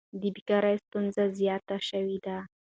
د 0.21 0.23
بیکارۍ 0.35 0.75
ستونزه 0.85 1.23
زیاته 1.39 1.77
شوې 1.89 2.17
ده. 2.25 2.37